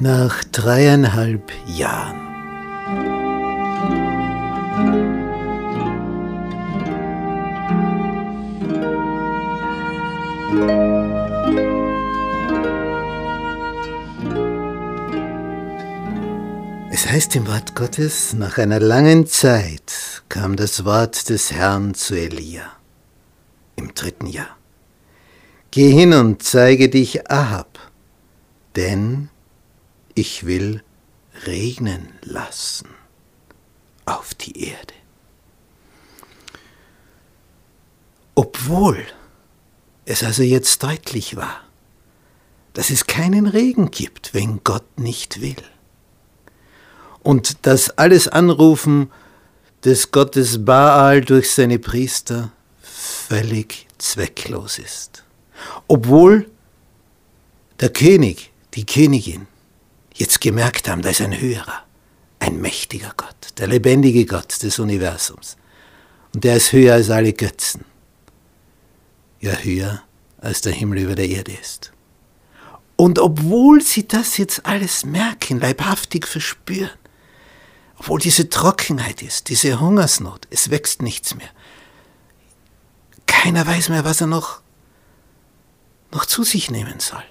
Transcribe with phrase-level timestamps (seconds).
[0.00, 2.28] Nach dreieinhalb Jahren.
[16.90, 22.14] Es heißt im Wort Gottes, nach einer langen Zeit kam das Wort des Herrn zu
[22.14, 22.72] Elia
[23.76, 24.57] im dritten Jahr.
[25.70, 27.78] Geh hin und zeige dich Ahab,
[28.74, 29.28] denn
[30.14, 30.82] ich will
[31.46, 32.88] regnen lassen
[34.06, 34.94] auf die Erde.
[38.34, 39.04] Obwohl
[40.06, 41.60] es also jetzt deutlich war,
[42.72, 45.56] dass es keinen Regen gibt, wenn Gott nicht will.
[47.22, 49.10] Und dass alles Anrufen
[49.84, 55.24] des Gottes Baal durch seine Priester völlig zwecklos ist.
[55.86, 56.50] Obwohl
[57.80, 59.46] der König, die Königin,
[60.14, 61.84] jetzt gemerkt haben, da ist ein höherer,
[62.40, 65.56] ein mächtiger Gott, der lebendige Gott des Universums.
[66.34, 67.84] Und der ist höher als alle Götzen.
[69.40, 70.02] Ja, höher
[70.40, 71.92] als der Himmel über der Erde ist.
[72.96, 76.90] Und obwohl sie das jetzt alles merken, leibhaftig verspüren,
[77.98, 81.48] obwohl diese Trockenheit ist, diese Hungersnot, es wächst nichts mehr.
[83.26, 84.62] Keiner weiß mehr, was er noch,
[86.12, 87.24] noch zu sich nehmen soll,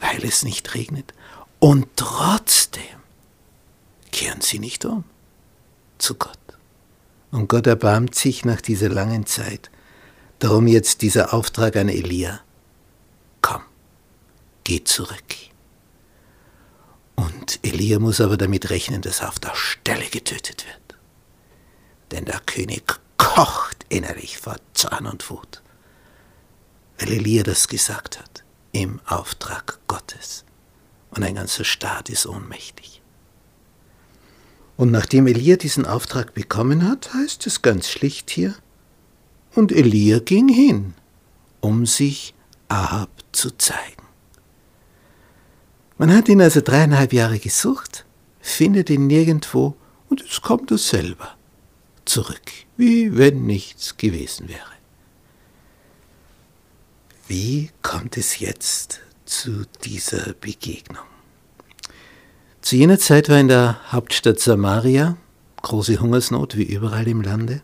[0.00, 1.12] weil es nicht regnet.
[1.58, 2.82] Und trotzdem
[4.12, 5.04] kehren sie nicht um
[5.98, 6.38] zu Gott.
[7.30, 9.70] Und Gott erbarmt sich nach dieser langen Zeit.
[10.38, 12.40] Darum jetzt dieser Auftrag an Elia.
[13.42, 13.62] Komm,
[14.64, 15.36] geh zurück.
[17.14, 20.98] Und Elia muss aber damit rechnen, dass er auf der Stelle getötet wird.
[22.10, 25.62] Denn der König kocht innerlich vor Zorn und Wut,
[27.00, 30.44] weil Elia das gesagt hat im Auftrag Gottes
[31.10, 33.00] und ein ganzer Staat ist ohnmächtig.
[34.76, 38.54] Und nachdem Elia diesen Auftrag bekommen hat, heißt es ganz schlicht hier,
[39.54, 40.94] und Elia ging hin,
[41.60, 42.34] um sich
[42.68, 44.04] Ahab zu zeigen.
[45.98, 48.06] Man hat ihn also dreieinhalb Jahre gesucht,
[48.40, 49.74] findet ihn nirgendwo
[50.08, 51.36] und es kommt er selber
[52.04, 54.79] zurück, wie wenn nichts gewesen wäre.
[57.30, 61.04] Wie kommt es jetzt zu dieser Begegnung.
[62.60, 65.16] Zu jener Zeit war in der Hauptstadt Samaria
[65.62, 67.62] große Hungersnot wie überall im Lande.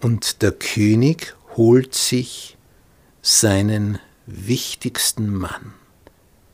[0.00, 2.58] Und der König holt sich
[3.22, 5.74] seinen wichtigsten Mann,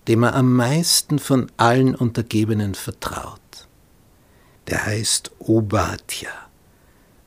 [0.08, 3.40] dem er am meisten von allen Untergebenen vertraut.
[4.66, 6.28] Der heißt Obadja,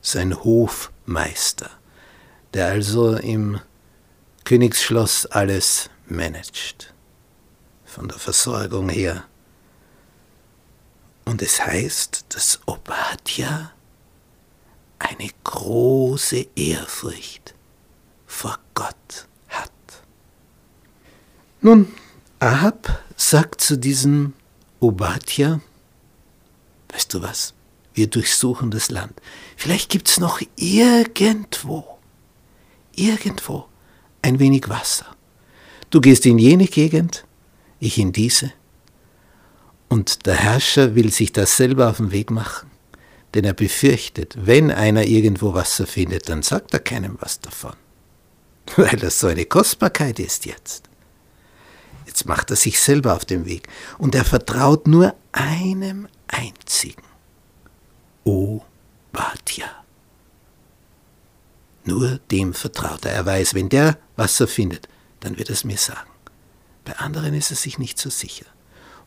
[0.02, 1.70] sein Hofmeister,
[2.54, 3.58] der also im
[4.50, 6.92] Königsschloss alles managt.
[7.84, 9.22] Von der Versorgung her.
[11.24, 13.70] Und es heißt, dass Obadja
[14.98, 17.54] eine große Ehrfurcht
[18.26, 19.70] vor Gott hat.
[21.60, 21.94] Nun,
[22.40, 24.32] Ahab sagt zu diesem
[24.80, 25.60] Obadja,
[26.88, 27.54] weißt du was,
[27.94, 29.12] wir durchsuchen das Land.
[29.56, 31.98] Vielleicht gibt es noch irgendwo,
[32.96, 33.69] irgendwo
[34.22, 35.06] ein wenig Wasser.
[35.90, 37.24] Du gehst in jene Gegend,
[37.80, 38.52] ich in diese.
[39.88, 42.70] Und der Herrscher will sich das selber auf den Weg machen,
[43.34, 47.74] denn er befürchtet, wenn einer irgendwo Wasser findet, dann sagt er keinem was davon,
[48.76, 50.84] weil das so eine Kostbarkeit ist jetzt.
[52.06, 57.02] Jetzt macht er sich selber auf den Weg und er vertraut nur einem einzigen,
[58.24, 58.62] O
[59.12, 59.79] Bhatia.
[61.90, 63.14] Nur dem vertraut er.
[63.14, 66.08] Er weiß, wenn der Wasser findet, dann wird er es mir sagen.
[66.84, 68.46] Bei anderen ist er sich nicht so sicher.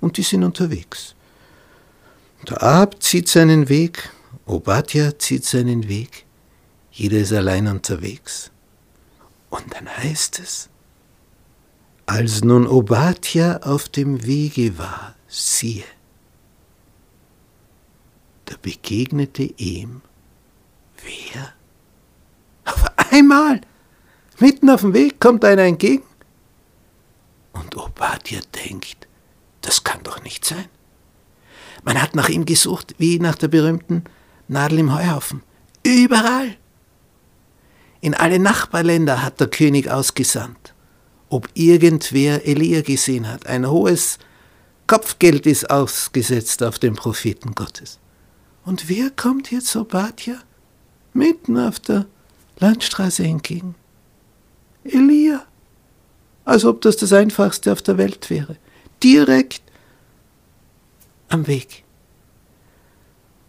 [0.02, 1.16] Und die sind unterwegs.
[2.46, 4.10] Der Ahab zieht seinen Weg,
[4.46, 6.26] Obadja zieht seinen Weg,
[6.92, 8.52] jeder ist allein unterwegs.
[9.50, 10.68] Und dann heißt es,
[12.06, 15.86] als nun Obadja auf dem Wege war, siehe,
[18.44, 20.02] da begegnete ihm
[21.02, 21.54] wer?
[23.14, 23.62] Einmal
[24.40, 26.04] Mitten auf dem Weg kommt einer entgegen.
[27.54, 29.08] Und Obadja denkt,
[29.62, 30.66] das kann doch nicht sein.
[31.84, 34.06] Man hat nach ihm gesucht, wie nach der berühmten
[34.48, 35.44] Nadel im Heuhaufen.
[35.86, 36.58] Überall.
[38.02, 40.74] In alle Nachbarländer hat der König ausgesandt.
[41.30, 43.46] Ob irgendwer Elia gesehen hat.
[43.46, 44.18] Ein hohes
[44.88, 48.00] Kopfgeld ist ausgesetzt auf den Propheten Gottes.
[48.66, 50.36] Und wer kommt jetzt Obadja?
[51.14, 52.08] Mitten auf der
[52.64, 53.76] Landstraße entgegen.
[54.84, 55.46] Elia.
[56.46, 58.58] Als ob das das Einfachste auf der Welt wäre.
[59.02, 59.62] Direkt
[61.30, 61.84] am Weg.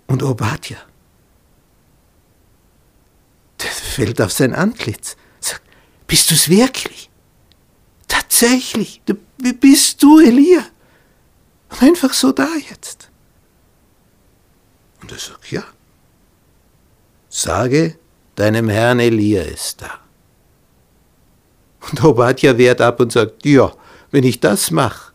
[0.06, 0.78] Und Obadja,
[3.62, 5.16] der fällt auf sein Antlitz.
[5.40, 5.62] Sagt,
[6.06, 7.08] bist du es wirklich?
[8.08, 9.00] Tatsächlich,
[9.60, 10.64] bist du Elia?
[11.68, 13.10] Einfach so da jetzt.
[15.00, 15.64] Und er sagt, ja.
[17.28, 17.98] Sage,
[18.36, 19.90] deinem Herrn Elia ist da.
[21.90, 23.72] Und Obadja wehrt ab und sagt, ja,
[24.10, 25.12] wenn ich das mache,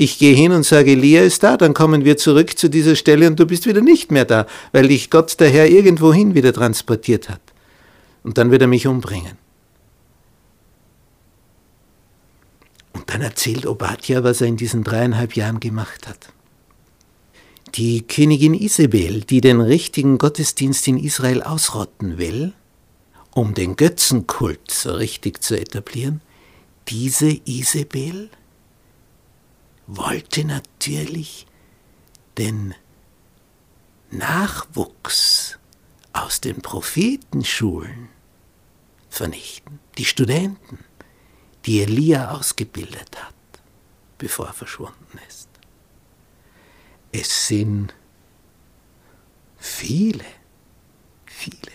[0.00, 3.26] ich gehe hin und sage, Elia ist da, dann kommen wir zurück zu dieser Stelle
[3.26, 7.28] und du bist wieder nicht mehr da, weil dich Gott der Herr irgendwohin wieder transportiert
[7.28, 7.40] hat.
[8.22, 9.36] Und dann wird er mich umbringen.
[12.92, 16.32] Und dann erzählt Obadja, was er in diesen dreieinhalb Jahren gemacht hat.
[17.74, 22.54] Die Königin Isabel, die den richtigen Gottesdienst in Israel ausrotten will,
[23.34, 26.20] um den Götzenkult so richtig zu etablieren,
[26.88, 28.30] diese Isabel
[29.86, 31.46] wollte natürlich
[32.38, 32.74] den
[34.10, 35.58] Nachwuchs
[36.12, 38.08] aus den Prophetenschulen
[39.10, 40.78] vernichten, die Studenten,
[41.66, 43.34] die Elia ausgebildet hat,
[44.16, 45.48] bevor er verschwunden ist.
[47.12, 47.94] Es sind
[49.56, 50.24] viele,
[51.26, 51.72] viele.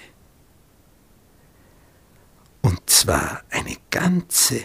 [2.62, 4.62] Und zwar eine ganze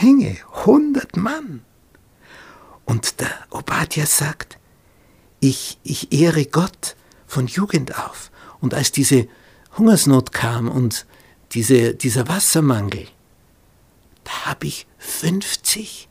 [0.00, 1.64] Menge, hundert Mann.
[2.84, 4.58] Und der Obadja sagt,
[5.40, 8.30] ich, ich ehre Gott von Jugend auf.
[8.60, 9.28] Und als diese
[9.76, 11.06] Hungersnot kam und
[11.52, 13.08] diese, dieser Wassermangel,
[14.24, 16.08] da habe ich 50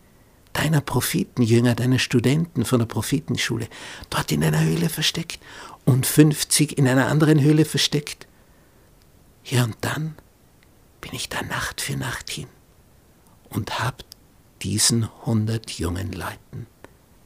[0.56, 3.68] deiner Prophetenjünger, deiner Studenten von der Prophetenschule
[4.10, 5.40] dort in einer Höhle versteckt
[5.84, 8.28] und 50 in einer anderen Höhle versteckt.
[9.44, 10.16] Ja, und dann
[11.02, 12.48] bin ich da Nacht für Nacht hin
[13.50, 13.98] und habe
[14.62, 16.68] diesen hundert jungen Leuten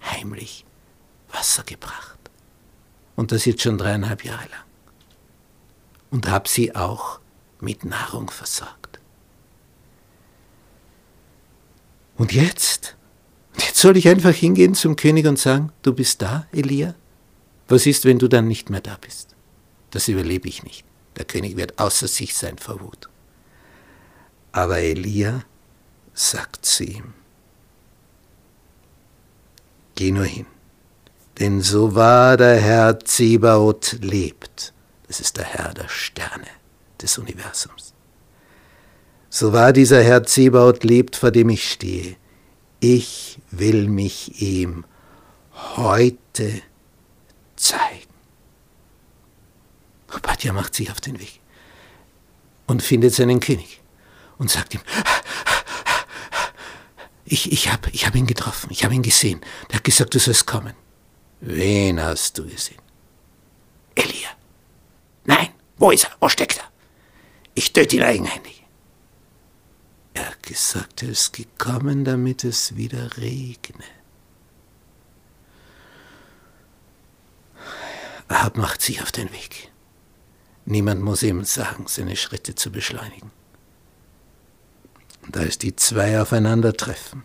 [0.03, 0.65] heimlich
[1.31, 2.19] Wasser gebracht.
[3.15, 4.63] Und das jetzt schon dreieinhalb Jahre lang.
[6.09, 7.19] Und habe sie auch
[7.59, 8.99] mit Nahrung versorgt.
[12.17, 12.97] Und jetzt?
[13.79, 16.95] Soll ich einfach hingehen zum König und sagen, du bist da, Elia?
[17.69, 19.37] Was ist, wenn du dann nicht mehr da bist?
[19.91, 20.83] Das überlebe ich nicht.
[21.15, 23.07] Der König wird außer sich sein vor Wut.
[24.51, 25.45] Aber Elia
[26.13, 27.13] sagt zu ihm,
[29.95, 30.45] Geh nur hin.
[31.39, 34.73] Denn so wahr der Herr Zebaoth lebt,
[35.07, 36.47] das ist der Herr der Sterne
[37.01, 37.93] des Universums.
[39.29, 42.17] So wahr dieser Herr Zebaoth lebt, vor dem ich stehe,
[42.79, 44.85] ich will mich ihm
[45.75, 46.61] heute
[47.55, 48.09] zeigen.
[50.13, 51.39] Obadja macht sich auf den Weg
[52.67, 53.81] und findet seinen König
[54.37, 54.81] und sagt ihm,
[57.25, 59.41] ich, ich habe ich hab ihn getroffen, ich habe ihn gesehen.
[59.69, 60.73] Der hat gesagt, du sollst kommen.
[61.41, 62.81] Wen hast du gesehen?
[63.95, 64.29] Elia.
[65.25, 66.11] Nein, wo ist er?
[66.19, 66.71] Wo steckt er?
[67.53, 68.58] Ich töte ihn eigenhändig.
[70.19, 73.85] Er hat gesagt, er ist gekommen, damit es wieder regne.
[78.27, 79.71] Ahab macht sich auf den Weg.
[80.65, 83.31] Niemand muss ihm sagen, seine Schritte zu beschleunigen.
[85.25, 87.23] Und als die zwei aufeinandertreffen,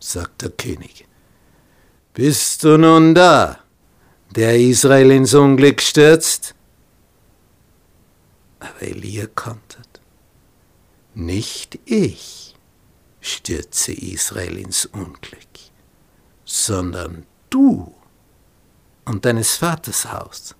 [0.00, 1.06] sagt der König,
[2.14, 3.58] Bist du nun da,
[4.30, 6.54] der Israel ins Unglück stürzt?
[8.58, 9.95] Aber Elia kontert,
[11.18, 12.54] Nicht ich
[13.22, 15.48] stürze Israel ins Unglück,
[16.44, 17.94] sondern du
[19.06, 20.54] und deines Vaters Haus.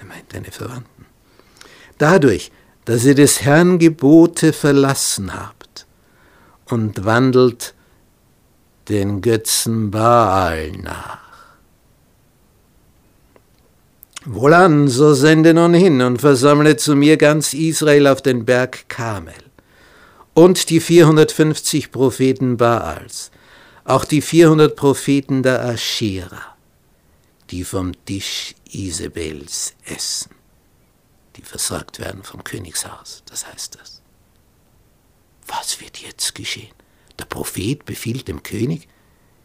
[0.00, 1.06] Er meint deine Verwandten.
[1.96, 2.50] Dadurch,
[2.86, 5.86] dass ihr des Herrn Gebote verlassen habt,
[6.68, 7.74] und wandelt
[8.88, 11.20] den Götzen Baal nach.
[14.24, 19.34] Wohlan, so sende nun hin und versammle zu mir ganz Israel auf den Berg Kamel
[20.34, 23.30] und die 450 Propheten Baals,
[23.84, 26.56] auch die 400 Propheten der Aschera,
[27.50, 30.30] die vom Tisch Isabels essen,
[31.36, 34.02] die versorgt werden vom Königshaus, das heißt das
[35.52, 36.74] was wird jetzt geschehen?
[37.18, 38.88] Der Prophet befiehlt dem König,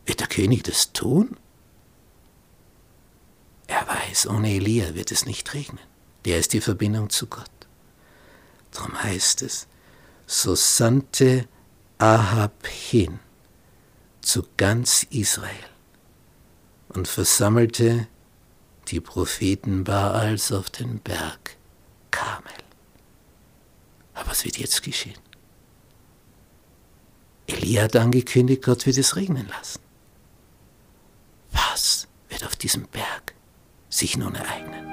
[0.06, 1.38] wird der König das tun?
[3.67, 5.84] Er weiß, ohne Elia wird es nicht regnen.
[6.25, 7.51] Der ist die Verbindung zu Gott.
[8.72, 9.67] Darum heißt es,
[10.27, 11.48] so sandte
[11.98, 13.19] Ahab hin
[14.22, 15.50] zu ganz Israel
[16.89, 18.07] und versammelte
[18.89, 21.55] die Propheten Baals auf den Berg
[22.12, 22.51] Karmel.
[24.13, 25.19] Aber was wird jetzt geschehen?
[27.48, 29.79] Elia hat angekündigt, Gott wird es regnen lassen.
[31.51, 33.34] Was wird auf diesem Berg
[33.89, 34.87] sich nun ereignen?